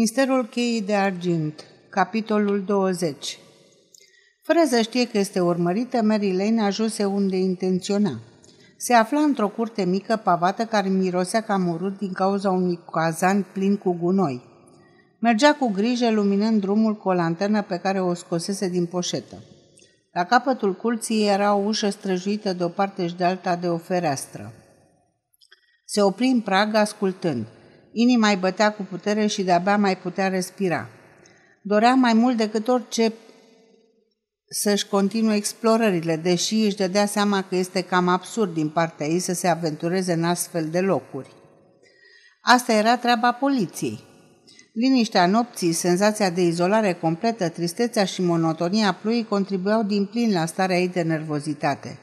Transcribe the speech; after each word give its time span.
Misterul 0.00 0.46
cheii 0.46 0.82
de 0.82 0.94
argint, 0.94 1.64
capitolul 1.88 2.64
20 2.64 3.38
Fără 4.42 4.58
să 4.66 4.80
știe 4.80 5.06
că 5.06 5.18
este 5.18 5.40
urmărită, 5.40 6.02
Mary 6.02 6.36
Lane 6.36 6.62
ajunse 6.62 7.04
unde 7.04 7.36
intenționa. 7.36 8.20
Se 8.76 8.94
afla 8.94 9.20
într-o 9.20 9.48
curte 9.48 9.84
mică 9.84 10.16
pavată 10.16 10.64
care 10.64 10.88
mirosea 10.88 11.40
cam 11.40 11.68
urât 11.68 11.98
din 11.98 12.12
cauza 12.12 12.50
unui 12.50 12.78
cazan 12.92 13.46
plin 13.52 13.76
cu 13.76 13.92
gunoi. 13.92 14.42
Mergea 15.18 15.54
cu 15.54 15.70
grijă 15.70 16.10
luminând 16.10 16.60
drumul 16.60 16.96
cu 16.96 17.08
o 17.08 17.12
lanternă 17.12 17.62
pe 17.62 17.76
care 17.76 18.00
o 18.00 18.14
scosese 18.14 18.68
din 18.68 18.86
poșetă. 18.86 19.36
La 20.12 20.24
capătul 20.24 20.74
culții 20.74 21.26
era 21.26 21.54
o 21.54 21.62
ușă 21.64 21.90
străjuită 21.90 22.52
de 22.52 22.64
o 22.64 22.68
parte 22.68 23.06
și 23.06 23.14
de 23.14 23.24
alta 23.24 23.56
de 23.56 23.68
o 23.68 23.76
fereastră. 23.76 24.52
Se 25.84 26.02
opri 26.02 26.26
în 26.26 26.40
prag 26.40 26.74
ascultând– 26.74 27.46
Inima 27.92 28.28
îi 28.28 28.36
bătea 28.36 28.72
cu 28.72 28.82
putere 28.82 29.26
și 29.26 29.42
de-abia 29.42 29.76
mai 29.76 29.96
putea 29.96 30.28
respira. 30.28 30.88
Dorea 31.62 31.94
mai 31.94 32.12
mult 32.12 32.36
decât 32.36 32.68
orice 32.68 33.12
să-și 34.48 34.86
continue 34.86 35.34
explorările, 35.34 36.16
deși 36.16 36.54
își 36.54 36.76
dădea 36.76 37.06
seama 37.06 37.42
că 37.42 37.54
este 37.54 37.82
cam 37.82 38.08
absurd 38.08 38.54
din 38.54 38.68
partea 38.68 39.06
ei 39.06 39.18
să 39.18 39.32
se 39.32 39.48
aventureze 39.48 40.12
în 40.12 40.24
astfel 40.24 40.68
de 40.68 40.80
locuri. 40.80 41.28
Asta 42.40 42.72
era 42.72 42.96
treaba 42.96 43.32
poliției. 43.32 44.08
Liniștea 44.72 45.26
nopții, 45.26 45.72
senzația 45.72 46.30
de 46.30 46.42
izolare 46.42 46.92
completă, 46.92 47.48
tristețea 47.48 48.04
și 48.04 48.22
monotonia 48.22 48.92
pluii 48.92 49.24
contribuiau 49.24 49.82
din 49.82 50.06
plin 50.06 50.32
la 50.32 50.46
starea 50.46 50.78
ei 50.78 50.88
de 50.88 51.02
nervozitate. 51.02 51.98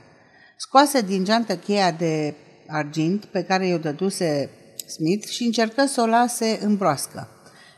Scoase 0.58 1.02
din 1.02 1.24
geantă 1.24 1.56
cheia 1.56 1.92
de 1.92 2.34
argint 2.68 3.26
pe 3.26 3.44
care 3.44 3.68
i-o 3.68 3.78
dăduse 3.78 4.50
Smith 4.88 5.28
și 5.28 5.44
încercă 5.44 5.86
să 5.86 6.02
o 6.02 6.06
lase 6.06 6.60
în 6.62 6.76
broască. 6.76 7.28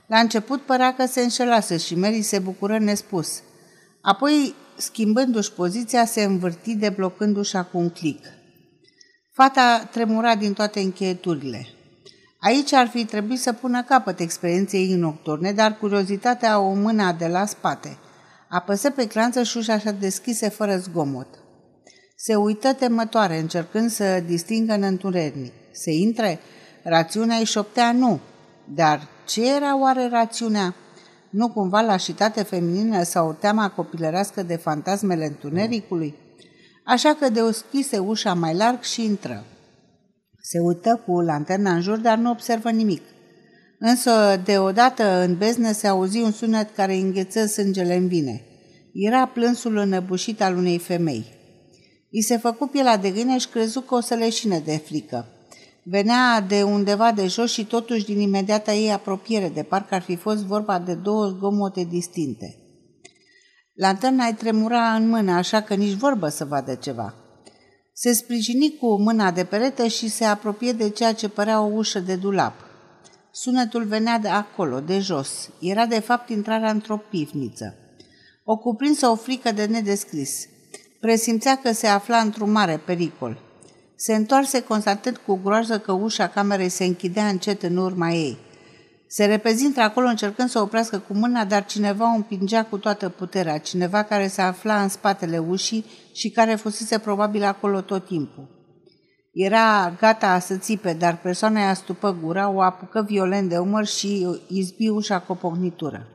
La 0.08 0.20
început 0.20 0.62
părea 0.62 0.94
că 0.94 1.06
se 1.06 1.22
înșelase 1.22 1.78
și 1.78 1.96
Mary 1.96 2.22
se 2.22 2.40
bucură 2.40 2.80
nespus. 2.80 3.42
Apoi, 4.02 4.56
schimbându-și 4.78 5.52
poziția, 5.52 6.06
se 6.06 6.24
învârti 6.24 6.76
deblocându 6.76 7.42
și 7.42 7.58
cu 7.72 7.78
un 7.78 7.90
clic. 7.90 8.26
Fata 9.32 9.90
tremura 9.92 10.36
din 10.36 10.54
toate 10.54 10.80
încheieturile. 10.80 11.68
Aici 12.40 12.74
ar 12.74 12.88
fi 12.88 13.06
trebuit 13.06 13.40
să 13.40 13.54
pună 13.54 13.84
capăt 13.84 14.20
experienței 14.20 14.86
ei 14.86 14.96
nocturne, 14.96 15.52
dar 15.52 15.78
curiozitatea 15.78 16.60
o 16.60 16.74
mâna 16.74 17.14
de 17.14 17.28
la 17.28 17.46
spate. 17.46 17.98
Apăsă 18.50 18.90
pe 18.90 19.08
clanță 19.08 19.44
și 19.44 19.58
ușa 19.58 19.74
așa 19.74 19.92
deschise 19.92 20.50
fără 20.50 20.78
zgomot. 20.78 21.28
Se 22.16 22.36
uită 22.36 22.74
temătoare, 22.74 23.38
încercând 23.38 23.90
să 23.90 24.20
distingă 24.20 24.74
în 24.74 24.84
întuneric. 24.84 25.54
Se 25.72 25.92
intre? 25.92 26.40
Rațiunea 26.84 27.38
îi 27.38 27.46
șoptea 27.46 27.92
nu. 27.92 28.20
Dar 28.76 29.08
ce 29.26 29.56
era 29.56 29.80
oare 29.80 30.08
rațiunea? 30.08 30.76
Nu 31.30 31.50
cumva 31.50 31.82
lașitate 31.82 32.44
feminină 32.44 33.04
sau 33.04 33.38
teama 33.40 33.70
copilărească 33.70 34.44
de 34.44 34.56
fantasmele 34.56 35.26
întunericului? 35.26 36.16
Așa 36.86 37.16
că 37.20 37.30
deschise 37.30 37.98
ușa 37.98 38.34
mai 38.34 38.56
larg 38.56 38.82
și 38.82 39.04
intră. 39.04 39.44
Se 40.42 40.60
uită 40.60 41.02
cu 41.06 41.20
lanterna 41.20 41.72
în 41.72 41.82
jur, 41.82 41.98
dar 41.98 42.18
nu 42.18 42.30
observă 42.30 42.70
nimic. 42.70 43.02
Însă, 43.80 44.42
deodată, 44.46 45.04
în 45.04 45.38
beznă 45.38 45.72
se 45.72 45.88
auzi 45.88 46.18
un 46.18 46.32
sunet 46.32 46.76
care 46.76 46.96
îngheță 46.96 47.46
sângele 47.46 47.96
în 47.96 48.08
vine. 48.08 48.42
Era 48.94 49.26
plânsul 49.26 49.78
înăbușit 49.78 50.42
al 50.42 50.58
unei 50.58 50.78
femei. 50.78 51.26
I 52.10 52.22
se 52.22 52.38
făcu 52.38 52.68
pielea 52.68 52.98
de 52.98 53.10
gâine 53.10 53.38
și 53.38 53.48
crezu 53.48 53.82
că 53.82 53.96
o 53.96 54.00
să 54.00 54.14
leșine 54.14 54.60
de 54.66 54.78
frică. 54.78 55.28
Venea 55.84 56.42
de 56.42 56.64
undeva 56.64 57.12
de 57.12 57.28
jos 57.28 57.52
și 57.52 57.66
totuși 57.66 58.06
din 58.06 58.20
imediata 58.20 58.74
ei 58.74 58.92
apropiere, 58.92 59.50
de 59.50 59.64
parcă 59.64 59.96
ar 59.96 60.02
fi 60.02 60.16
fost 60.16 60.44
vorba 60.44 60.80
de 60.80 60.94
două 60.94 61.28
zgomote 61.28 61.84
distinte. 61.84 62.58
Lanterna 63.74 64.26
îi 64.26 64.34
tremura 64.34 64.94
în 64.94 65.10
mână, 65.10 65.32
așa 65.32 65.62
că 65.62 65.76
nici 65.76 65.94
vorbă 65.94 66.30
să 66.30 66.46
vadă 66.46 66.76
ceva. 66.76 67.14
Se 67.94 68.14
sprijini 68.14 68.78
cu 68.80 69.02
mâna 69.02 69.32
de 69.32 69.44
perete 69.44 69.88
și 69.88 70.10
se 70.10 70.26
apropie 70.26 70.72
de 70.72 70.90
ceea 70.90 71.14
ce 71.14 71.30
părea 71.30 71.62
o 71.62 71.72
ușă 71.74 72.00
de 72.00 72.16
dulap. 72.16 72.54
Sunetul 73.32 73.84
venea 73.84 74.20
de 74.20 74.28
acolo, 74.28 74.80
de 74.80 75.00
jos. 75.00 75.50
Era 75.60 75.86
de 75.86 76.00
fapt 76.00 76.30
intrarea 76.30 76.72
într-o 76.72 76.98
pivniță. 77.10 77.76
O 78.44 78.58
cuprinsă 78.58 79.08
o 79.08 79.16
frică 79.16 79.52
de 79.52 79.66
nedescris. 79.66 80.46
Presimțea 81.00 81.58
că 81.58 81.72
se 81.72 81.88
afla 81.88 82.18
într-un 82.18 82.52
mare 82.52 82.82
pericol. 82.86 83.49
Se 84.02 84.16
întoarse 84.16 84.62
constatând 84.62 85.18
cu 85.18 85.40
groază 85.44 85.80
că 85.80 85.92
ușa 85.92 86.28
camerei 86.28 86.70
se 86.70 86.84
închidea 86.84 87.28
încet 87.28 87.64
în 87.64 87.78
urma 87.78 88.10
ei. 88.10 88.38
Se 89.08 89.26
repezi 89.26 89.66
într-acolo 89.66 90.08
încercând 90.08 90.50
să 90.50 90.60
o 90.60 90.62
oprească 90.62 90.98
cu 90.98 91.14
mâna, 91.14 91.46
dar 91.46 91.66
cineva 91.66 92.14
o 92.14 92.16
împingea 92.16 92.66
cu 92.66 92.78
toată 92.78 93.10
puterea, 93.10 93.58
cineva 93.58 94.04
care 94.04 94.28
se 94.28 94.42
afla 94.42 94.82
în 94.82 94.90
spatele 94.90 95.38
ușii 95.38 95.86
și 96.14 96.30
care 96.30 96.56
fusese 96.56 96.98
probabil 96.98 97.44
acolo 97.44 97.82
tot 97.82 98.06
timpul. 98.06 98.48
Era 99.34 99.96
gata 100.00 100.40
să 100.40 100.58
țipe, 100.58 100.94
dar 100.94 101.18
persoana 101.18 101.60
i-a 101.60 101.74
stupă 101.74 102.18
gura, 102.22 102.50
o 102.50 102.62
apucă 102.62 103.06
violent 103.08 103.50
de 103.50 103.58
umăr 103.58 103.86
și 103.86 104.28
izbi 104.48 104.90
ușa 104.90 105.20
cu 105.20 105.32
o 105.32 105.36
pognitură. 105.36 106.08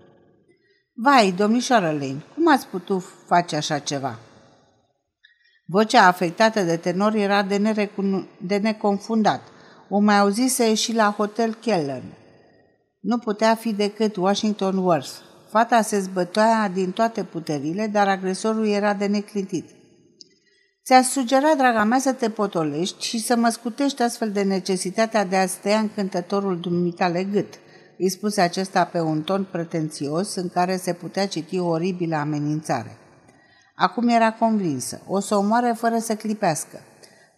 Vai, 0.95 1.33
domnișoară 1.33 1.91
Lane, 1.91 2.25
cum 2.35 2.53
ați 2.53 2.67
putut 2.67 3.03
face 3.27 3.57
așa 3.57 3.79
ceva?" 3.79 4.19
Vocea 5.67 6.07
afectată 6.07 6.63
de 6.63 6.77
tenor 6.77 7.15
era 7.15 7.43
de, 7.43 7.57
nerecun... 7.57 8.29
de 8.41 8.57
neconfundat. 8.57 9.43
O 9.89 9.99
mai 9.99 10.19
auzise 10.19 10.75
și 10.75 10.95
la 10.95 11.15
Hotel 11.17 11.55
Keller. 11.55 12.03
Nu 13.01 13.19
putea 13.19 13.55
fi 13.55 13.73
decât 13.73 14.17
Washington 14.17 14.77
Worth. 14.77 15.11
Fata 15.51 15.83
se 15.83 15.99
zbătoia 15.99 16.71
din 16.73 16.91
toate 16.91 17.25
puterile, 17.25 17.87
dar 17.87 18.09
agresorul 18.09 18.67
era 18.67 18.95
de 18.95 19.07
neclintit. 19.07 19.69
Ți-a 20.85 21.03
sugerat, 21.03 21.57
draga 21.57 21.85
mea, 21.85 21.99
să 21.99 22.13
te 22.13 22.31
potolești 22.31 23.05
și 23.05 23.19
să 23.19 23.37
mă 23.37 23.49
scutești 23.49 24.03
astfel 24.03 24.31
de 24.31 24.43
necesitatea 24.43 25.25
de 25.25 25.37
a-ți 25.37 25.59
tăia 25.59 25.79
încântătorul 25.79 26.61
dumitale 26.61 27.25
gât, 27.25 27.55
îi 27.99 28.11
spuse 28.11 28.41
acesta 28.41 28.85
pe 28.85 29.01
un 29.01 29.23
ton 29.23 29.47
pretențios 29.51 30.35
în 30.35 30.49
care 30.49 30.77
se 30.77 30.93
putea 30.93 31.27
citi 31.27 31.59
o 31.59 31.67
oribilă 31.67 32.17
amenințare. 32.17 32.99
Acum 33.75 34.09
era 34.09 34.33
convinsă. 34.33 35.01
O 35.07 35.21
să 35.21 35.37
o 35.37 35.43
moare 35.43 35.75
fără 35.77 35.99
să 35.99 36.15
clipească. 36.15 36.81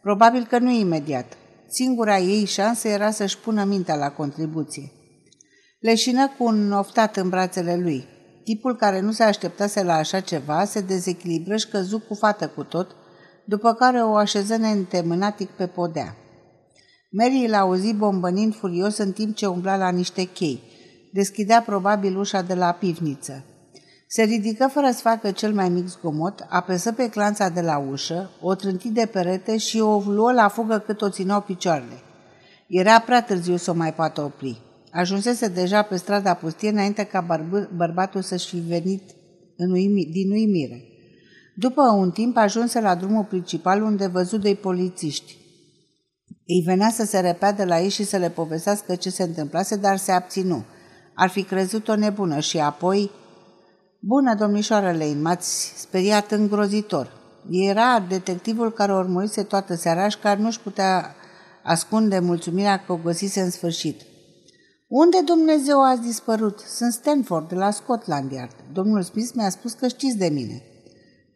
Probabil 0.02 0.46
că 0.46 0.58
nu 0.58 0.70
imediat. 0.70 1.36
Singura 1.68 2.18
ei 2.18 2.44
șansă 2.44 2.88
era 2.88 3.10
să-și 3.10 3.38
pună 3.38 3.64
mintea 3.64 3.94
la 3.94 4.10
contribuție. 4.10 4.92
Leșină 5.80 6.28
cu 6.38 6.44
un 6.44 6.72
oftat 6.72 7.16
în 7.16 7.28
brațele 7.28 7.76
lui. 7.76 8.04
Tipul 8.44 8.76
care 8.76 9.00
nu 9.00 9.12
se 9.12 9.22
așteptase 9.22 9.82
la 9.82 9.94
așa 9.94 10.20
ceva 10.20 10.64
se 10.64 10.80
dezechilibră 10.80 11.56
și 11.56 11.68
căzu 11.68 11.98
cu 11.98 12.14
fată 12.14 12.48
cu 12.48 12.62
tot, 12.62 12.96
după 13.44 13.72
care 13.74 14.02
o 14.02 14.14
așeză 14.14 14.56
neîntemânatic 14.56 15.48
pe 15.48 15.66
podea. 15.66 16.16
Mary 17.10 17.46
l-a 17.48 17.58
auzit 17.58 17.96
bombănind 17.96 18.56
furios 18.56 18.96
în 18.96 19.12
timp 19.12 19.36
ce 19.36 19.46
umbla 19.46 19.76
la 19.76 19.90
niște 19.90 20.24
chei. 20.24 20.62
Deschidea 21.12 21.62
probabil 21.62 22.18
ușa 22.18 22.42
de 22.42 22.54
la 22.54 22.72
pivniță. 22.72 23.44
Se 24.16 24.22
ridică 24.22 24.68
fără 24.72 24.90
să 24.90 25.00
facă 25.00 25.30
cel 25.30 25.52
mai 25.52 25.68
mic 25.68 25.86
zgomot, 25.86 26.46
apăsă 26.48 26.92
pe 26.92 27.08
clanța 27.08 27.48
de 27.48 27.60
la 27.60 27.78
ușă, 27.78 28.30
o 28.40 28.54
trânti 28.54 28.88
de 28.88 29.08
perete 29.12 29.56
și 29.56 29.80
o 29.80 30.02
luă 30.06 30.32
la 30.32 30.48
fugă 30.48 30.78
cât 30.78 31.02
o 31.02 31.08
țineau 31.08 31.40
picioarele. 31.40 32.02
Era 32.68 32.98
prea 32.98 33.22
târziu 33.22 33.56
să 33.56 33.70
o 33.70 33.74
mai 33.74 33.94
poată 33.94 34.20
opri. 34.22 34.60
Ajunsese 34.90 35.48
deja 35.48 35.82
pe 35.82 35.96
strada 35.96 36.34
pustie 36.34 36.68
înainte 36.68 37.04
ca 37.04 37.20
bărbă, 37.20 37.70
bărbatul 37.76 38.22
să-și 38.22 38.48
fi 38.48 38.56
venit 38.56 39.02
în 39.56 39.70
uimi, 39.70 40.04
din 40.04 40.30
uimire. 40.30 40.84
După 41.54 41.82
un 41.82 42.10
timp 42.10 42.36
ajunse 42.36 42.80
la 42.80 42.94
drumul 42.94 43.24
principal 43.24 43.82
unde 43.82 44.06
văzut 44.06 44.40
doi 44.40 44.54
polițiști. 44.54 45.36
Îi 46.46 46.62
venea 46.64 46.90
să 46.90 47.04
se 47.04 47.20
repeadă 47.20 47.64
la 47.64 47.80
ei 47.80 47.88
și 47.88 48.04
să 48.04 48.16
le 48.16 48.30
povestească 48.30 48.94
ce 48.94 49.10
se 49.10 49.22
întâmplase, 49.22 49.76
dar 49.76 49.96
se 49.96 50.12
abținu. 50.12 50.64
Ar 51.14 51.28
fi 51.28 51.42
crezut 51.42 51.88
o 51.88 51.94
nebună 51.94 52.40
și 52.40 52.58
apoi 52.58 53.10
Bună, 54.00 54.34
domnișoară 54.34 54.92
Lane, 54.92 55.20
m-ați 55.22 55.72
speriat 55.76 56.30
îngrozitor. 56.30 57.12
Era 57.50 58.04
detectivul 58.08 58.72
care 58.72 58.92
urmărise 58.92 59.42
toată 59.42 59.74
seara 59.74 60.08
și 60.08 60.18
care 60.18 60.40
nu-și 60.40 60.60
putea 60.60 61.14
ascunde 61.62 62.18
mulțumirea 62.18 62.84
că 62.84 62.92
o 62.92 62.96
găsise 62.96 63.40
în 63.40 63.50
sfârșit. 63.50 64.00
Unde 64.86 65.16
Dumnezeu 65.24 65.82
ați 65.82 66.00
dispărut? 66.00 66.58
Sunt 66.58 66.92
Stanford, 66.92 67.48
de 67.48 67.54
la 67.54 67.70
Scotland 67.70 68.32
Yard. 68.32 68.54
Domnul 68.72 69.02
Smith 69.02 69.30
mi-a 69.34 69.48
spus 69.48 69.72
că 69.72 69.88
știți 69.88 70.16
de 70.16 70.28
mine. 70.28 70.62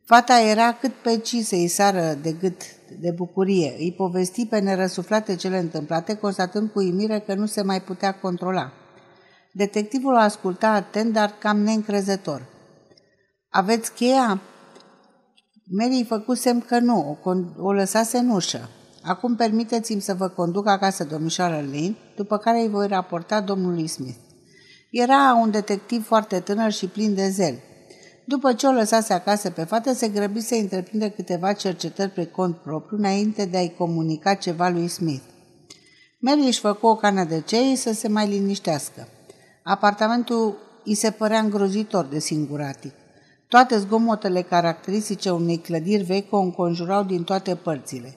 Fata 0.05 0.41
era 0.41 0.73
cât 0.73 0.93
pe 0.93 1.19
ci 1.19 1.37
să-i 1.37 1.69
sară 1.69 2.19
de 2.23 2.33
gât 2.33 2.62
de 3.01 3.11
bucurie. 3.17 3.75
Îi 3.79 3.95
povesti 3.97 4.47
pe 4.47 4.59
nerăsuflate 4.59 5.37
cele 5.37 5.59
întâmplate, 5.59 6.15
constatând 6.15 6.71
cu 6.71 6.79
uimire 6.79 7.19
că 7.27 7.35
nu 7.35 7.47
se 7.47 7.62
mai 7.62 7.83
putea 7.83 8.12
controla. 8.12 8.73
Detectivul 9.52 10.12
o 10.12 10.19
asculta 10.19 10.69
atent, 10.69 11.12
dar 11.12 11.35
cam 11.38 11.58
neîncrezător. 11.58 12.47
Aveți 13.49 13.93
cheia?" 13.93 14.41
Mary 15.73 15.94
îi 15.94 16.05
făcu 16.05 16.35
semn 16.35 16.61
că 16.61 16.79
nu, 16.79 17.19
o, 17.23 17.31
o 17.58 17.73
lăsase 17.73 18.19
în 18.19 18.29
ușă. 18.29 18.69
Acum 19.02 19.37
permiteți-mi 19.37 20.00
să 20.00 20.14
vă 20.14 20.29
conduc 20.29 20.67
acasă, 20.67 21.05
domnișoară 21.05 21.55
Lane, 21.55 21.97
după 22.17 22.37
care 22.37 22.61
îi 22.61 22.69
voi 22.69 22.87
raporta 22.87 23.41
domnului 23.41 23.87
Smith. 23.87 24.19
Era 24.91 25.38
un 25.43 25.50
detectiv 25.50 26.06
foarte 26.06 26.41
tânăr 26.41 26.73
și 26.73 26.87
plin 26.87 27.14
de 27.14 27.29
zel. 27.29 27.55
După 28.25 28.52
ce 28.52 28.67
o 28.67 28.73
lăsase 28.73 29.12
acasă 29.12 29.50
pe 29.50 29.64
fată, 29.64 29.93
se 29.93 30.08
grăbi 30.08 30.41
să 30.41 30.55
întreprinde 30.55 31.11
câteva 31.11 31.52
cercetări 31.52 32.11
pe 32.11 32.26
cont 32.26 32.56
propriu 32.56 32.99
înainte 32.99 33.44
de 33.44 33.56
a-i 33.56 33.75
comunica 33.79 34.35
ceva 34.35 34.69
lui 34.69 34.88
Smith. 34.88 35.23
Mary 36.20 36.41
își 36.41 36.61
făcu 36.61 36.87
o 36.87 36.97
cană 36.97 37.25
de 37.25 37.41
cei 37.41 37.76
să 37.76 37.93
se 37.93 38.08
mai 38.08 38.29
liniștească. 38.29 39.08
Apartamentul 39.62 40.59
îi 40.85 40.95
se 40.95 41.11
părea 41.11 41.39
îngrozitor 41.39 42.05
de 42.05 42.19
singuratic. 42.19 42.95
Toate 43.49 43.79
zgomotele 43.79 44.43
caracteristice 44.43 45.31
unei 45.31 45.59
clădiri 45.59 46.03
vechi 46.03 46.33
o 46.33 46.39
înconjurau 46.39 47.03
din 47.03 47.25
toate 47.25 47.55
părțile. 47.55 48.15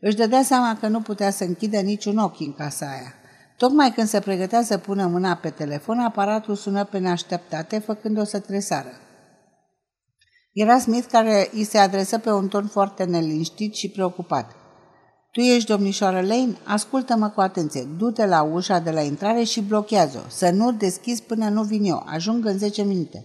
Își 0.00 0.16
dădea 0.16 0.42
seama 0.42 0.76
că 0.80 0.88
nu 0.88 1.00
putea 1.00 1.30
să 1.30 1.44
închidă 1.44 1.80
niciun 1.80 2.18
ochi 2.18 2.40
în 2.40 2.52
casa 2.52 2.86
aia. 2.86 3.14
Tocmai 3.56 3.90
când 3.90 4.08
se 4.08 4.20
pregătea 4.20 4.62
să 4.62 4.78
pună 4.78 5.06
mâna 5.06 5.34
pe 5.34 5.50
telefon, 5.50 5.98
aparatul 5.98 6.54
sună 6.54 6.84
pe 6.84 6.98
neașteptate, 6.98 7.78
făcând-o 7.78 8.24
să 8.24 8.38
tresară. 8.38 8.92
Era 10.52 10.78
Smith 10.78 11.06
care 11.10 11.48
îi 11.52 11.64
se 11.64 11.78
adresă 11.78 12.18
pe 12.18 12.30
un 12.30 12.48
ton 12.48 12.66
foarte 12.66 13.04
neliniștit 13.04 13.74
și 13.74 13.90
preocupat. 13.90 14.61
Tu 15.32 15.40
ești 15.40 15.68
domnișoară 15.68 16.20
Lane? 16.20 16.56
Ascultă-mă 16.64 17.28
cu 17.28 17.40
atenție. 17.40 17.88
Du-te 17.98 18.26
la 18.26 18.42
ușa 18.42 18.78
de 18.78 18.90
la 18.90 19.00
intrare 19.00 19.42
și 19.42 19.60
blochează-o. 19.60 20.28
Să 20.28 20.50
nu 20.50 20.72
deschizi 20.72 21.22
până 21.22 21.48
nu 21.48 21.62
vin 21.62 21.84
eu. 21.84 22.02
Ajung 22.06 22.46
în 22.46 22.58
10 22.58 22.82
minute. 22.82 23.24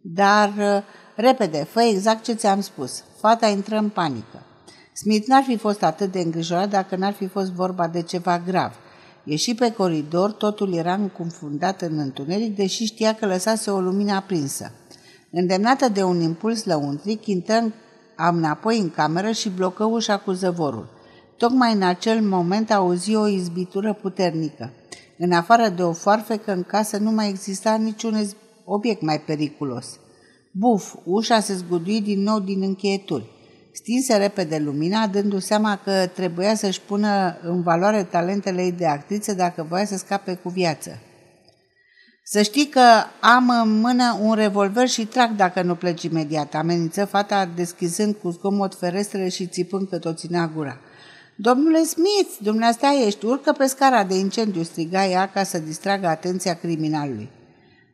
Dar, 0.00 0.48
uh, 0.48 0.82
repede, 1.16 1.66
fă 1.70 1.80
exact 1.80 2.24
ce 2.24 2.32
ți-am 2.32 2.60
spus. 2.60 3.04
Fata 3.20 3.48
intră 3.48 3.76
în 3.76 3.88
panică. 3.88 4.46
Smith 4.94 5.26
n-ar 5.26 5.42
fi 5.42 5.56
fost 5.56 5.82
atât 5.82 6.12
de 6.12 6.18
îngrijorat 6.18 6.70
dacă 6.70 6.96
n-ar 6.96 7.12
fi 7.12 7.26
fost 7.26 7.50
vorba 7.50 7.88
de 7.88 8.02
ceva 8.02 8.42
grav. 8.46 8.72
Ieși 9.24 9.54
pe 9.54 9.72
coridor, 9.72 10.32
totul 10.32 10.74
era 10.74 10.94
înconfundat 10.94 11.82
în 11.82 11.98
întuneric, 11.98 12.56
deși 12.56 12.84
știa 12.84 13.14
că 13.14 13.26
lăsase 13.26 13.70
o 13.70 13.80
lumină 13.80 14.12
aprinsă. 14.12 14.72
Îndemnată 15.30 15.88
de 15.88 16.02
un 16.02 16.20
impuls 16.20 16.64
lăuntric, 16.64 17.26
intră 17.26 17.72
înapoi 18.16 18.78
în 18.78 18.90
cameră 18.90 19.30
și 19.30 19.48
blocă 19.48 19.84
ușa 19.84 20.16
cu 20.18 20.32
zăvorul. 20.32 20.91
Tocmai 21.42 21.72
în 21.72 21.82
acel 21.82 22.20
moment 22.20 22.70
auzi 22.70 23.14
o 23.14 23.26
izbitură 23.26 23.92
puternică. 23.92 24.70
În 25.18 25.32
afară 25.32 25.68
de 25.68 25.82
o 25.82 25.92
foarfecă 25.92 26.52
în 26.52 26.62
casă 26.62 26.96
nu 26.96 27.10
mai 27.10 27.28
exista 27.28 27.74
niciun 27.74 28.28
obiect 28.64 29.02
mai 29.02 29.20
periculos. 29.20 29.86
Buf, 30.52 30.94
ușa 31.04 31.40
se 31.40 31.54
zgudui 31.54 32.00
din 32.00 32.22
nou 32.22 32.40
din 32.40 32.62
încheieturi. 32.62 33.30
Stinse 33.72 34.16
repede 34.16 34.58
lumina, 34.58 35.06
dându 35.06 35.38
seama 35.38 35.80
că 35.84 36.06
trebuia 36.14 36.54
să-și 36.54 36.80
pună 36.80 37.36
în 37.42 37.62
valoare 37.62 38.02
talentele 38.04 38.62
ei 38.62 38.72
de 38.72 38.86
actriță 38.86 39.34
dacă 39.34 39.66
voia 39.68 39.84
să 39.84 39.96
scape 39.96 40.34
cu 40.34 40.48
viață. 40.48 40.98
Să 42.24 42.42
știi 42.42 42.66
că 42.66 42.82
am 43.20 43.48
în 43.62 43.80
mână 43.80 44.18
un 44.20 44.34
revolver 44.34 44.88
și 44.88 45.06
trag 45.06 45.36
dacă 45.36 45.62
nu 45.62 45.74
pleci 45.74 46.02
imediat, 46.02 46.54
amenință 46.54 47.04
fata 47.04 47.50
deschizând 47.54 48.14
cu 48.14 48.30
zgomot 48.30 48.74
ferestrele 48.74 49.28
și 49.28 49.46
țipând 49.46 49.88
că 49.88 49.98
tot 49.98 50.18
ținea 50.18 50.50
gura. 50.54 50.80
Domnule 51.48 51.82
Smith, 51.84 52.30
dumneata 52.38 53.02
ești, 53.06 53.24
urcă 53.24 53.52
pe 53.52 53.66
scara 53.66 54.04
de 54.04 54.14
incendiu, 54.14 54.62
striga 54.62 55.06
ea 55.06 55.30
ca 55.30 55.42
să 55.42 55.58
distragă 55.58 56.06
atenția 56.06 56.54
criminalului. 56.54 57.28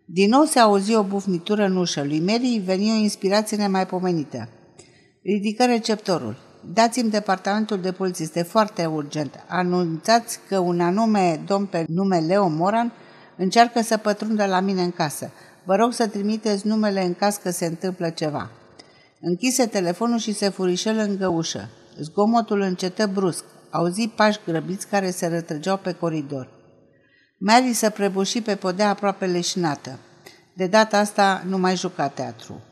Din 0.04 0.28
nou 0.28 0.44
se 0.44 0.58
auzi 0.58 0.94
o 0.94 1.02
bufnitură 1.02 1.64
în 1.64 1.76
ușă. 1.76 2.02
Lui 2.02 2.20
Mary 2.20 2.62
veni 2.64 2.90
o 2.90 2.94
inspirație 2.94 3.56
nemaipomenită. 3.56 4.48
Ridică 5.22 5.64
receptorul. 5.64 6.36
Dați-mi 6.72 7.10
departamentul 7.10 7.80
de 7.80 7.92
poliție, 7.92 8.24
este 8.24 8.42
foarte 8.42 8.86
urgent. 8.86 9.34
Anunțați 9.46 10.38
că 10.48 10.58
un 10.58 10.80
anume 10.80 11.40
domn 11.46 11.66
pe 11.66 11.84
nume 11.88 12.18
Leo 12.18 12.48
Moran 12.48 12.92
încearcă 13.36 13.82
să 13.82 13.96
pătrundă 13.96 14.46
la 14.46 14.60
mine 14.60 14.82
în 14.82 14.92
casă. 14.92 15.30
Vă 15.64 15.74
rog 15.74 15.92
să 15.92 16.06
trimiteți 16.06 16.66
numele 16.66 17.04
în 17.04 17.14
caz 17.14 17.36
că 17.36 17.50
se 17.50 17.66
întâmplă 17.66 18.10
ceva. 18.10 18.50
Închise 19.20 19.66
telefonul 19.66 20.18
și 20.18 20.32
se 20.32 20.48
furișă 20.48 20.92
lângă 20.92 21.28
ușă. 21.28 21.68
Zgomotul 22.00 22.60
încetă 22.60 23.06
brusc. 23.06 23.44
Auzi 23.70 24.08
pași 24.08 24.38
grăbiți 24.46 24.88
care 24.88 25.10
se 25.10 25.26
rătrăgeau 25.26 25.76
pe 25.76 25.92
coridor. 25.92 26.48
Mary 27.38 27.72
se 27.72 27.90
prăbuși 27.90 28.40
pe 28.40 28.54
podea 28.54 28.88
aproape 28.88 29.26
leșinată. 29.26 29.98
De 30.56 30.66
data 30.66 30.98
asta 30.98 31.42
nu 31.46 31.58
mai 31.58 31.76
juca 31.76 32.08
teatru. 32.08 32.62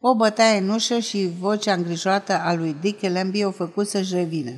O 0.00 0.14
bătaie 0.14 0.58
în 0.58 0.68
ușă 0.68 0.98
și 0.98 1.30
vocea 1.38 1.72
îngrijorată 1.72 2.32
a 2.32 2.54
lui 2.54 2.76
Dick 2.80 3.02
Lambie 3.02 3.44
o 3.44 3.50
făcut 3.50 3.88
să-și 3.88 4.14
revină. 4.14 4.52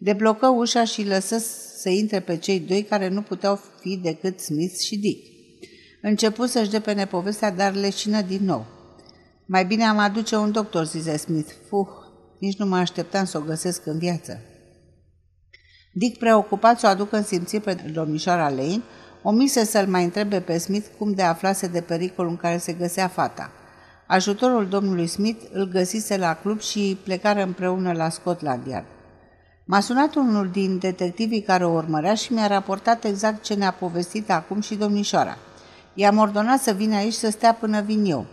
Deblocă 0.00 0.46
ușa 0.46 0.84
și 0.84 1.06
lăsă 1.06 1.38
să 1.76 1.88
intre 1.88 2.20
pe 2.20 2.36
cei 2.36 2.60
doi 2.60 2.82
care 2.82 3.08
nu 3.08 3.22
puteau 3.22 3.60
fi 3.80 3.96
decât 3.96 4.40
Smith 4.40 4.78
și 4.78 4.98
Dick. 4.98 5.26
Începu 6.02 6.46
să-și 6.46 6.70
depene 6.70 7.06
povestea, 7.06 7.50
dar 7.50 7.74
leșină 7.74 8.20
din 8.20 8.44
nou. 8.44 8.66
Mai 9.46 9.64
bine 9.64 9.84
am 9.84 9.98
aduce 9.98 10.36
un 10.36 10.52
doctor, 10.52 10.84
zise 10.84 11.16
Smith. 11.16 11.50
Fuh, 11.68 11.88
nici 12.38 12.58
nu 12.58 12.66
mă 12.66 12.76
așteptam 12.76 13.24
să 13.24 13.38
o 13.38 13.40
găsesc 13.40 13.86
în 13.86 13.98
viață. 13.98 14.40
Dick, 15.92 16.18
preocupat 16.18 16.78
să 16.78 16.86
o 16.86 16.90
aducă 16.90 17.16
în 17.16 17.22
simțiri 17.22 17.62
pe 17.62 17.74
domnișoara 17.92 18.48
Lane, 18.48 18.82
omise 19.22 19.64
să-l 19.64 19.86
mai 19.86 20.04
întrebe 20.04 20.40
pe 20.40 20.58
Smith 20.58 20.86
cum 20.98 21.12
de 21.12 21.22
aflase 21.22 21.66
de 21.66 21.80
pericolul 21.80 22.30
în 22.30 22.36
care 22.36 22.58
se 22.58 22.72
găsea 22.72 23.08
fata. 23.08 23.50
Ajutorul 24.06 24.68
domnului 24.68 25.06
Smith 25.06 25.44
îl 25.52 25.68
găsise 25.68 26.16
la 26.16 26.34
club 26.34 26.60
și 26.60 26.98
plecară 27.04 27.42
împreună 27.42 27.92
la 27.92 28.08
Scotland 28.08 28.66
Yard. 28.66 28.86
M-a 29.64 29.80
sunat 29.80 30.14
unul 30.14 30.48
din 30.48 30.78
detectivii 30.78 31.42
care 31.42 31.64
o 31.64 31.72
urmărea 31.72 32.14
și 32.14 32.32
mi-a 32.32 32.46
raportat 32.46 33.04
exact 33.04 33.42
ce 33.42 33.54
ne-a 33.54 33.70
povestit 33.70 34.30
acum 34.30 34.60
și 34.60 34.74
domnișoara. 34.74 35.36
I-am 35.94 36.18
ordonat 36.18 36.60
să 36.60 36.72
vină 36.72 36.96
aici 36.96 37.12
să 37.12 37.30
stea 37.30 37.52
până 37.52 37.80
vin 37.80 38.04
eu. 38.04 38.26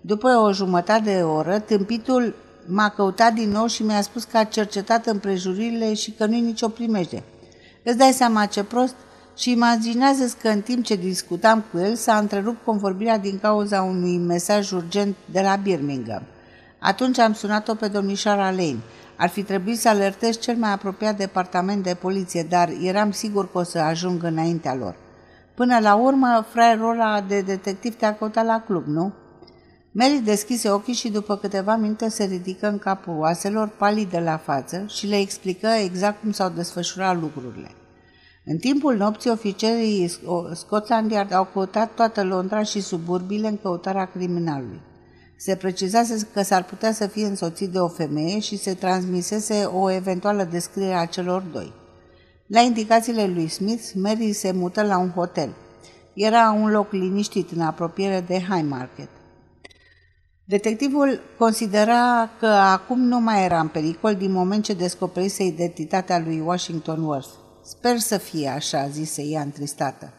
După 0.00 0.28
o 0.28 0.52
jumătate 0.52 1.02
de 1.02 1.22
oră, 1.22 1.58
tâmpitul 1.58 2.34
m-a 2.66 2.88
căutat 2.88 3.32
din 3.32 3.50
nou 3.50 3.66
și 3.66 3.82
mi-a 3.82 4.00
spus 4.00 4.24
că 4.24 4.36
a 4.36 4.44
cercetat 4.44 5.06
împrejuririle 5.06 5.94
și 5.94 6.10
că 6.10 6.26
nu-i 6.26 6.40
nicio 6.40 6.68
primejde. 6.68 7.22
Îți 7.82 7.96
dai 7.96 8.12
seama 8.12 8.46
ce 8.46 8.64
prost? 8.64 8.94
Și 9.36 9.50
imaginează 9.50 10.34
că 10.42 10.48
în 10.48 10.60
timp 10.60 10.84
ce 10.84 10.96
discutam 10.96 11.64
cu 11.72 11.78
el 11.78 11.94
s-a 11.94 12.16
întrerupt 12.16 12.64
convorbirea 12.64 13.18
din 13.18 13.38
cauza 13.38 13.82
unui 13.82 14.16
mesaj 14.16 14.70
urgent 14.70 15.16
de 15.30 15.40
la 15.40 15.56
Birmingham. 15.56 16.22
Atunci 16.78 17.18
am 17.18 17.32
sunat-o 17.32 17.74
pe 17.74 17.88
domnișoara 17.88 18.50
Lane. 18.50 18.78
Ar 19.16 19.28
fi 19.28 19.42
trebuit 19.42 19.78
să 19.78 19.88
alertez 19.88 20.38
cel 20.38 20.56
mai 20.56 20.72
apropiat 20.72 21.16
departament 21.16 21.82
de 21.82 21.94
poliție, 21.94 22.46
dar 22.48 22.70
eram 22.82 23.10
sigur 23.10 23.50
că 23.52 23.58
o 23.58 23.62
să 23.62 23.78
ajung 23.78 24.22
înaintea 24.22 24.74
lor. 24.74 24.94
Până 25.54 25.78
la 25.78 25.94
urmă, 25.94 26.46
fraierul 26.52 26.90
ăla 26.90 27.20
de 27.20 27.40
detectiv 27.40 27.96
te-a 27.96 28.14
căutat 28.14 28.44
la 28.44 28.62
club, 28.66 28.86
nu? 28.86 29.12
Mary 29.98 30.20
deschise 30.24 30.70
ochii 30.70 30.94
și 30.94 31.08
după 31.08 31.36
câteva 31.36 31.76
minute 31.76 32.08
se 32.08 32.24
ridică 32.24 32.68
în 32.68 32.78
capul 32.78 33.18
oaselor, 33.18 33.68
palid 33.68 34.10
de 34.10 34.18
la 34.18 34.36
față 34.36 34.84
și 34.88 35.06
le 35.06 35.18
explică 35.18 35.66
exact 35.66 36.20
cum 36.20 36.32
s-au 36.32 36.48
desfășurat 36.48 37.20
lucrurile. 37.20 37.70
În 38.44 38.56
timpul 38.56 38.96
nopții, 38.96 39.30
oficerii 39.30 40.12
Scotland 40.52 41.10
Yard 41.10 41.32
au 41.32 41.48
căutat 41.52 41.94
toată 41.94 42.24
Londra 42.24 42.62
și 42.62 42.80
suburbile 42.80 43.48
în 43.48 43.56
căutarea 43.56 44.04
criminalului. 44.04 44.80
Se 45.36 45.56
precizase 45.56 46.28
că 46.32 46.42
s-ar 46.42 46.64
putea 46.64 46.92
să 46.92 47.06
fie 47.06 47.26
însoțit 47.26 47.70
de 47.70 47.78
o 47.78 47.88
femeie 47.88 48.38
și 48.38 48.56
se 48.56 48.74
transmisese 48.74 49.64
o 49.64 49.90
eventuală 49.90 50.48
descriere 50.50 50.94
a 50.94 51.06
celor 51.06 51.42
doi. 51.42 51.72
La 52.46 52.60
indicațiile 52.60 53.26
lui 53.26 53.48
Smith, 53.48 53.90
Mary 53.94 54.32
se 54.32 54.52
mută 54.52 54.82
la 54.82 54.98
un 54.98 55.10
hotel. 55.10 55.54
Era 56.14 56.56
un 56.60 56.70
loc 56.70 56.92
liniștit 56.92 57.50
în 57.50 57.60
apropiere 57.60 58.24
de 58.26 58.34
High 58.34 58.66
Market. 58.68 59.08
Detectivul 60.48 61.20
considera 61.38 62.30
că 62.38 62.46
acum 62.46 63.00
nu 63.00 63.20
mai 63.20 63.44
era 63.44 63.60
în 63.60 63.68
pericol 63.68 64.14
din 64.14 64.32
moment 64.32 64.64
ce 64.64 64.72
descoperise 64.72 65.44
identitatea 65.44 66.18
lui 66.18 66.40
Washington 66.40 67.02
Worth. 67.02 67.28
Sper 67.64 67.98
să 67.98 68.16
fie 68.16 68.48
așa, 68.48 68.88
zise 68.88 69.22
ea 69.22 69.40
întristată. 69.40 70.12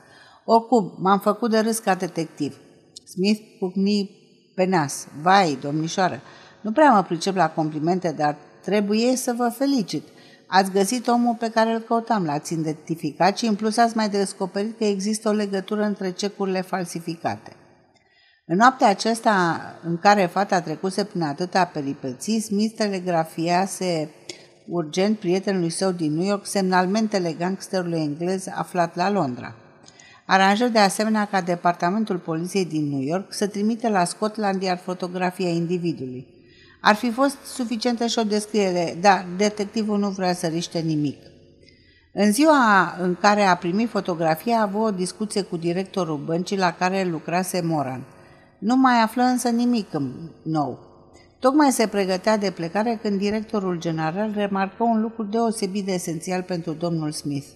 Oricum, 0.46 0.94
m-am 0.98 1.20
făcut 1.20 1.52
de 1.52 1.60
râs 1.60 1.78
ca 1.78 1.96
detectiv. 1.96 2.58
Smith 3.06 3.42
pucni 3.60 4.10
pe 4.56 4.66
nas. 4.66 5.08
Vai, 5.22 5.58
domnișoară, 5.62 6.22
nu 6.62 6.72
prea 6.72 6.92
mă 6.92 7.04
pricep 7.04 7.36
la 7.36 7.50
complimente, 7.50 8.12
dar 8.18 8.38
trebuie 8.64 9.16
să 9.16 9.34
vă 9.38 9.50
felicit. 9.50 10.04
Ați 10.48 10.72
găsit 10.72 11.08
omul 11.08 11.36
pe 11.40 11.50
care 11.50 11.74
îl 11.74 11.80
căutam, 11.80 12.26
l-ați 12.26 12.54
identificat 12.54 13.38
și 13.38 13.46
în 13.46 13.56
plus 13.56 13.78
ați 13.78 13.96
mai 13.96 14.10
descoperit 14.10 14.78
că 14.78 14.84
există 14.84 15.30
o 15.30 15.32
legătură 15.32 15.84
între 15.84 16.12
cecurile 16.12 16.62
falsificate. 16.62 17.57
În 18.50 18.58
noaptea 18.58 18.88
aceasta 18.88 19.62
în 19.84 19.98
care 19.98 20.26
fata 20.26 20.62
trecuse 20.62 21.04
prin 21.04 21.22
atâta 21.22 21.66
peripeții, 21.66 22.40
Smith 22.40 22.76
telegrafiase 22.76 24.10
urgent 24.68 25.20
prietenului 25.20 25.70
său 25.70 25.92
din 25.92 26.14
New 26.14 26.26
York 26.26 26.46
semnalmentele 26.46 27.34
gangsterului 27.34 28.00
englez 28.00 28.48
aflat 28.56 28.96
la 28.96 29.10
Londra. 29.10 29.56
Aranjă 30.26 30.68
de 30.68 30.80
asemenea 30.80 31.26
ca 31.26 31.42
departamentul 31.42 32.18
poliției 32.18 32.66
din 32.66 32.90
New 32.90 33.02
York 33.02 33.34
să 33.34 33.48
trimite 33.48 33.90
la 33.90 34.04
Scotland 34.04 34.62
iar 34.62 34.78
fotografia 34.78 35.50
individului. 35.50 36.28
Ar 36.82 36.96
fi 36.96 37.12
fost 37.12 37.38
suficientă 37.46 38.06
și 38.06 38.20
o 38.20 38.24
descriere, 38.24 38.98
dar 39.02 39.26
detectivul 39.38 40.00
nu 40.00 40.10
vrea 40.10 40.34
să 40.34 40.48
riște 40.48 40.80
nimic. 40.80 41.18
În 42.14 42.32
ziua 42.32 42.96
în 43.00 43.16
care 43.16 43.42
a 43.42 43.56
primit 43.56 43.90
fotografia, 43.90 44.58
a 44.58 44.62
avut 44.62 44.82
o 44.82 44.92
discuție 44.92 45.42
cu 45.42 45.58
directorul 45.58 46.18
băncii 46.18 46.58
la 46.58 46.74
care 46.74 47.04
lucrase 47.04 47.62
Moran. 47.62 48.04
Nu 48.60 48.76
mai 48.76 49.02
află 49.02 49.24
însă 49.24 49.50
nimic 49.50 49.88
nou. 50.42 50.88
Tocmai 51.40 51.72
se 51.72 51.88
pregătea 51.88 52.38
de 52.38 52.52
plecare 52.52 53.00
când 53.02 53.20
directorul 53.20 53.80
general 53.80 54.32
remarcă 54.36 54.84
un 54.84 55.02
lucru 55.02 55.24
deosebit 55.24 55.86
de 55.86 55.92
esențial 55.92 56.42
pentru 56.42 56.72
domnul 56.72 57.12
Smith. 57.12 57.48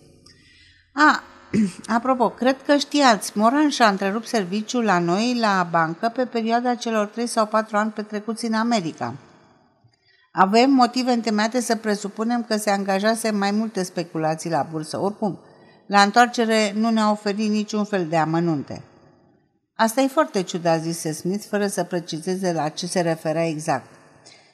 A, 0.94 1.24
apropo, 1.96 2.30
cred 2.30 2.62
că 2.62 2.76
știați, 2.78 3.38
Moran 3.38 3.70
și-a 3.70 3.88
întrerupt 3.88 4.28
serviciul 4.28 4.84
la 4.84 5.00
noi, 5.00 5.38
la 5.40 5.68
bancă, 5.72 6.12
pe 6.16 6.26
perioada 6.26 6.76
celor 6.76 7.06
3 7.06 7.28
sau 7.28 7.46
4 7.46 7.78
ani 7.78 7.92
petrecuți 7.92 8.46
în 8.46 8.54
America. 8.54 9.14
Avem 10.32 10.72
motive 10.72 11.12
întemeiate 11.12 11.62
să 11.62 11.76
presupunem 11.76 12.44
că 12.44 12.58
se 12.58 12.70
angajase 12.70 13.28
în 13.28 13.38
mai 13.38 13.52
multe 13.52 13.84
speculații 13.84 14.50
la 14.50 14.68
bursă. 14.72 15.00
Oricum, 15.00 15.40
la 15.86 16.02
întoarcere 16.02 16.74
nu 16.76 16.90
ne-a 16.90 17.12
oferit 17.12 17.50
niciun 17.50 17.84
fel 17.84 18.08
de 18.08 18.18
amănunte. 18.18 18.82
Asta 19.76 20.02
e 20.02 20.08
foarte 20.08 20.42
ciudat, 20.42 20.82
zise 20.82 21.12
Smith, 21.12 21.46
fără 21.50 21.68
să 21.68 21.84
precizeze 21.84 22.54
la 22.54 22.70
ce 22.70 22.88
se 22.88 23.02
referea 23.02 23.48
exact. 23.48 23.90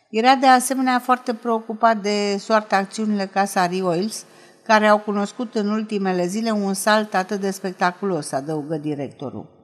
Era 0.09 0.36
de 0.36 0.47
asemenea 0.47 1.00
foarte 1.00 1.33
preocupat 1.33 2.01
de 2.01 2.38
soarta 2.39 2.75
acțiunile 2.75 3.25
Casa 3.25 3.69
Oils, 3.81 4.25
care 4.63 4.88
au 4.88 5.00
cunoscut 5.00 5.55
în 5.55 5.69
ultimele 5.69 6.27
zile 6.27 6.51
un 6.51 6.74
salt 6.74 7.13
atât 7.13 7.39
de 7.39 7.51
spectaculos, 7.51 8.31
adăugă 8.31 8.77
directorul. 8.77 9.55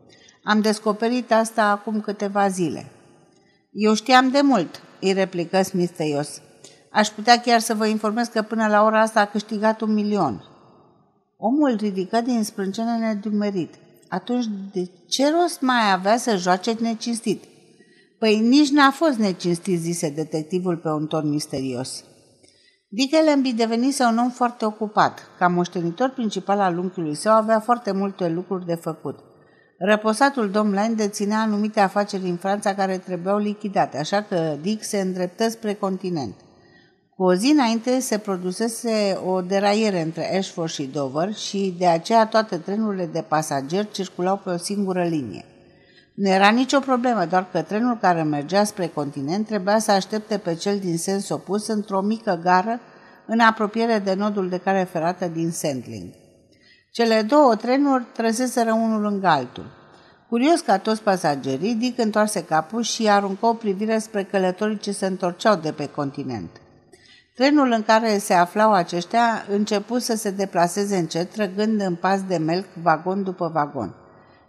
Am 0.43 0.62
descoperit 0.62 1.31
asta 1.31 1.63
acum 1.63 2.01
câteva 2.01 2.48
zile. 2.48 2.91
Eu 3.72 3.93
știam 3.93 4.29
de 4.29 4.41
mult, 4.41 4.81
îi 5.01 5.13
replică 5.13 5.62
Smith 5.62 5.93
tăios. 5.95 6.41
Aș 6.91 7.07
putea 7.07 7.39
chiar 7.39 7.60
să 7.60 7.74
vă 7.74 7.86
informez 7.86 8.27
că 8.27 8.41
până 8.41 8.67
la 8.67 8.83
ora 8.83 9.01
asta 9.01 9.19
a 9.19 9.25
câștigat 9.25 9.81
un 9.81 9.93
milion. 9.93 10.43
Omul 11.38 11.75
ridică 11.75 12.22
din 12.22 12.43
sprâncene 12.43 12.98
nedumerit. 12.98 13.74
Atunci 14.13 14.46
de 14.72 14.89
ce 15.08 15.32
rost 15.32 15.62
mai 15.62 15.91
avea 15.91 16.17
să 16.17 16.36
joace 16.36 16.75
necinstit? 16.79 17.43
Păi 18.20 18.39
nici 18.39 18.70
n-a 18.70 18.91
fost 18.91 19.17
necinstit, 19.17 19.79
zise 19.79 20.10
detectivul 20.10 20.77
pe 20.77 20.89
un 20.89 21.08
ton 21.08 21.29
misterios. 21.29 22.03
Dick 22.88 23.13
Ellenby 23.13 23.53
devenise 23.53 24.03
un 24.03 24.17
om 24.17 24.29
foarte 24.29 24.65
ocupat. 24.65 25.20
Ca 25.38 25.48
moștenitor 25.48 26.10
principal 26.10 26.60
al 26.60 26.77
unchiului 26.77 27.15
său 27.15 27.34
avea 27.34 27.60
foarte 27.60 27.91
multe 27.91 28.29
lucruri 28.29 28.65
de 28.65 28.75
făcut. 28.75 29.20
Răposatul 29.77 30.50
domn 30.50 30.74
Lane 30.74 30.93
deținea 30.93 31.39
anumite 31.39 31.79
afaceri 31.79 32.29
în 32.29 32.36
Franța 32.36 32.74
care 32.74 32.98
trebuiau 32.98 33.38
lichidate, 33.38 33.98
așa 33.98 34.22
că 34.22 34.58
Dick 34.62 34.84
se 34.84 35.00
îndreptă 35.00 35.50
spre 35.50 35.74
continent. 35.74 36.36
Cu 37.15 37.24
o 37.24 37.34
zi 37.34 37.51
înainte 37.51 38.00
se 38.00 38.17
produsese 38.17 39.20
o 39.25 39.41
deraiere 39.41 40.01
între 40.01 40.38
Ashford 40.38 40.70
și 40.70 40.84
Dover 40.84 41.34
și 41.34 41.75
de 41.77 41.88
aceea 41.88 42.27
toate 42.27 42.58
trenurile 42.58 43.05
de 43.05 43.22
pasageri 43.27 43.91
circulau 43.91 44.38
pe 44.38 44.50
o 44.50 44.58
singură 44.58 45.03
linie. 45.03 45.46
Nu 46.15 46.29
era 46.29 46.50
nicio 46.50 46.79
problemă, 46.79 47.25
doar 47.25 47.50
că 47.51 47.62
trenul 47.62 47.98
care 48.01 48.24
mergea 48.24 48.63
spre 48.63 48.88
continent 48.88 49.46
trebuia 49.46 49.79
să 49.79 49.91
aștepte 49.91 50.38
pe 50.38 50.55
cel 50.55 50.79
din 50.79 50.98
sens 50.98 51.29
opus 51.29 51.67
într-o 51.67 52.01
mică 52.01 52.39
gară 52.43 52.79
în 53.25 53.39
apropiere 53.39 54.00
de 54.00 54.13
nodul 54.13 54.50
de 54.50 54.58
cale 54.58 54.84
ferată 54.84 55.27
din 55.27 55.51
Sandling. 55.51 56.13
Cele 56.91 57.22
două 57.22 57.55
trenuri 57.55 58.05
trăseseră 58.13 58.74
unul 58.74 59.01
lângă 59.01 59.27
altul. 59.27 59.65
Curios 60.29 60.60
ca 60.60 60.77
toți 60.77 61.01
pasagerii, 61.01 61.75
Dick 61.75 62.00
întoarse 62.00 62.43
capul 62.43 62.82
și 62.82 63.10
aruncă 63.10 63.46
o 63.46 63.53
privire 63.53 63.98
spre 63.98 64.24
călătorii 64.24 64.77
ce 64.77 64.91
se 64.91 65.05
întorceau 65.05 65.55
de 65.55 65.72
pe 65.72 65.86
continent. 65.86 66.50
Trenul 67.35 67.71
în 67.71 67.83
care 67.83 68.17
se 68.17 68.33
aflau 68.33 68.71
aceștia 68.71 69.45
început 69.49 70.01
să 70.01 70.15
se 70.15 70.29
deplaseze 70.29 70.97
încet, 70.97 71.31
trăgând 71.31 71.81
în 71.81 71.95
pas 71.95 72.23
de 72.23 72.37
melc 72.37 72.65
vagon 72.81 73.23
după 73.23 73.51
vagon. 73.53 73.95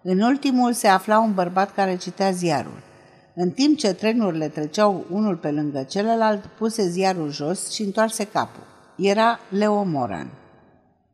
În 0.03 0.21
ultimul 0.21 0.73
se 0.73 0.89
afla 0.89 1.19
un 1.19 1.35
bărbat 1.35 1.75
care 1.75 1.97
citea 1.97 2.31
ziarul. 2.31 2.83
În 3.35 3.51
timp 3.51 3.79
ce 3.79 3.95
trenurile 3.95 4.49
treceau 4.49 5.05
unul 5.11 5.37
pe 5.37 5.51
lângă 5.51 5.83
celălalt, 5.83 6.45
puse 6.47 6.89
ziarul 6.89 7.31
jos 7.31 7.71
și 7.71 7.83
întoarse 7.83 8.25
capul. 8.25 8.63
Era 8.97 9.39
Leo 9.49 9.83
Moran. 9.83 10.29